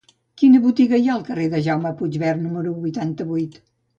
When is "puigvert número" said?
2.01-2.75